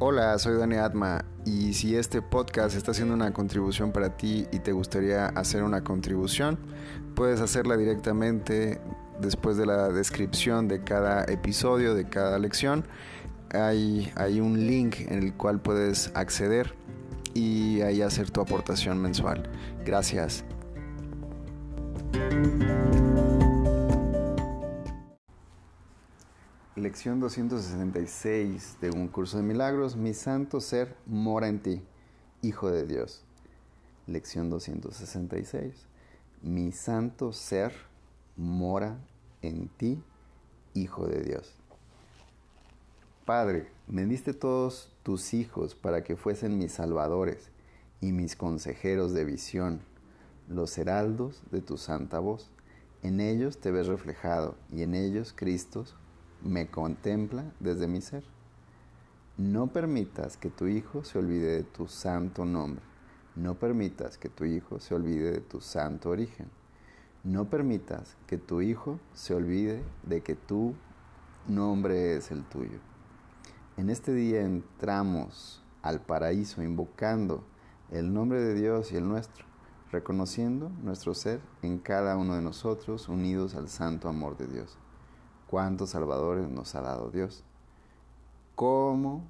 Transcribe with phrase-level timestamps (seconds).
[0.00, 4.60] Hola, soy Dani Atma y si este podcast está haciendo una contribución para ti y
[4.60, 6.56] te gustaría hacer una contribución,
[7.16, 8.80] puedes hacerla directamente
[9.20, 12.84] después de la descripción de cada episodio, de cada lección.
[13.52, 16.76] Hay, hay un link en el cual puedes acceder
[17.34, 19.50] y ahí hacer tu aportación mensual.
[19.84, 20.44] Gracias.
[26.78, 29.96] Lección 266 de un curso de milagros.
[29.96, 31.82] Mi santo ser mora en ti,
[32.40, 33.24] Hijo de Dios.
[34.06, 35.74] Lección 266.
[36.40, 37.72] Mi santo ser
[38.36, 38.96] mora
[39.42, 40.00] en ti,
[40.72, 41.52] Hijo de Dios.
[43.24, 47.50] Padre, me diste todos tus hijos para que fuesen mis salvadores
[48.00, 49.80] y mis consejeros de visión,
[50.48, 52.52] los heraldos de tu santa voz.
[53.02, 55.84] En ellos te ves reflejado y en ellos Cristo
[56.42, 58.24] me contempla desde mi ser.
[59.36, 62.82] No permitas que tu Hijo se olvide de tu santo nombre.
[63.36, 66.50] No permitas que tu Hijo se olvide de tu santo origen.
[67.24, 70.74] No permitas que tu Hijo se olvide de que tu
[71.46, 72.78] nombre es el tuyo.
[73.76, 77.44] En este día entramos al paraíso invocando
[77.90, 79.44] el nombre de Dios y el nuestro,
[79.92, 84.78] reconociendo nuestro ser en cada uno de nosotros unidos al santo amor de Dios
[85.48, 87.42] cuántos salvadores nos ha dado Dios.
[88.54, 89.22] ¿Cómo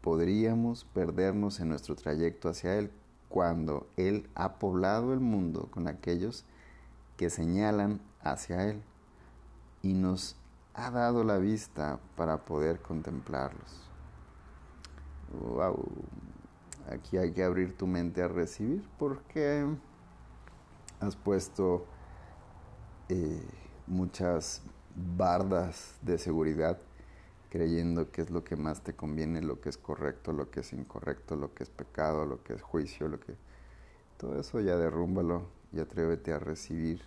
[0.00, 2.90] podríamos perdernos en nuestro trayecto hacia Él
[3.28, 6.44] cuando Él ha poblado el mundo con aquellos
[7.16, 8.82] que señalan hacia Él
[9.82, 10.36] y nos
[10.74, 13.82] ha dado la vista para poder contemplarlos?
[15.40, 15.86] Wow.
[16.90, 19.64] Aquí hay que abrir tu mente a recibir porque
[21.00, 21.86] has puesto
[23.08, 23.46] eh,
[23.86, 24.62] muchas
[24.94, 26.78] bardas de seguridad
[27.50, 30.72] creyendo que es lo que más te conviene, lo que es correcto, lo que es
[30.72, 33.34] incorrecto, lo que es pecado, lo que es juicio, lo que
[34.16, 35.42] todo eso ya derrúmbalo
[35.72, 37.02] y atrévete a recibir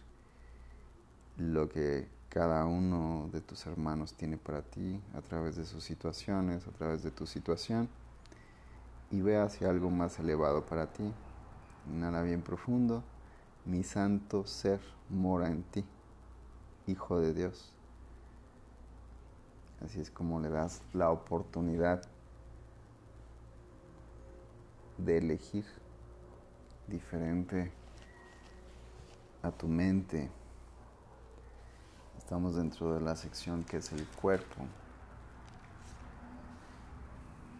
[1.37, 6.67] lo que cada uno de tus hermanos tiene para ti a través de sus situaciones,
[6.67, 7.89] a través de tu situación
[9.11, 11.11] y ve hacia algo más elevado para ti.
[11.91, 13.03] Inhala bien profundo.
[13.65, 14.79] Mi santo ser
[15.09, 15.83] mora en ti,
[16.87, 17.74] Hijo de Dios.
[19.83, 22.01] Así es como le das la oportunidad
[24.97, 25.65] de elegir
[26.87, 27.71] diferente
[29.43, 30.29] a tu mente.
[32.17, 34.65] Estamos dentro de la sección que es el cuerpo.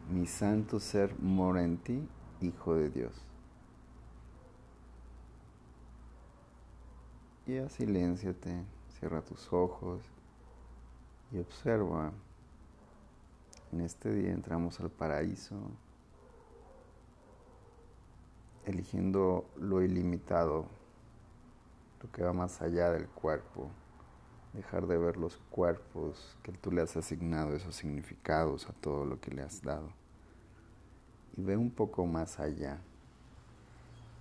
[0.10, 2.08] Mi santo ser mora en ti,
[2.42, 3.14] Hijo de Dios.
[7.48, 8.64] Y silénciate,
[9.00, 10.02] cierra tus ojos
[11.32, 12.12] y observa,
[13.72, 15.56] en este día entramos al paraíso,
[18.66, 20.66] eligiendo lo ilimitado,
[22.02, 23.70] lo que va más allá del cuerpo,
[24.54, 29.20] dejar de ver los cuerpos que tú le has asignado esos significados a todo lo
[29.20, 29.90] que le has dado.
[31.36, 32.80] Y ve un poco más allá.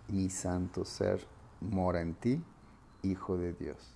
[0.08, 1.26] Mi santo ser
[1.60, 2.42] mora en ti,
[3.02, 3.94] Hijo de Dios.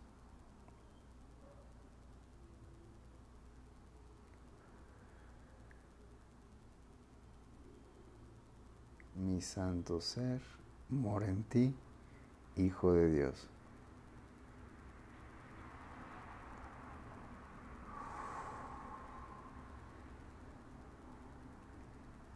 [9.38, 10.40] Mi santo ser,
[10.88, 11.72] mora en ti,
[12.56, 13.48] Hijo de Dios.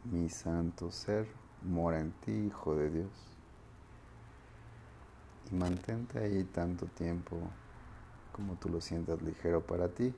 [0.04, 1.26] Mi santo ser,
[1.62, 3.10] mora en ti, Hijo de Dios.
[5.50, 7.36] Y mantente ahí tanto tiempo
[8.30, 10.14] como tú lo sientas ligero para ti.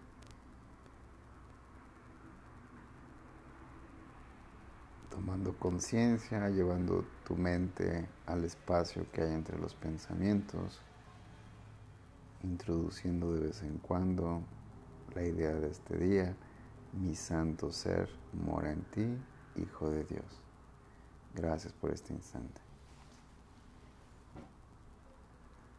[5.14, 10.80] Tomando conciencia, llevando tu mente al espacio que hay entre los pensamientos,
[12.42, 14.42] introduciendo de vez en cuando
[15.14, 16.36] la idea de este día,
[16.92, 19.18] mi santo ser mora en ti,
[19.56, 20.42] Hijo de Dios.
[21.32, 22.63] Gracias por este instante.